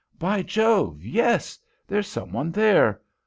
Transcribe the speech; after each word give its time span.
"By 0.17 0.41
Jove, 0.41 1.05
yes; 1.05 1.59
there's 1.85 2.07
some 2.07 2.31
one 2.31 2.51
there. 2.51 3.03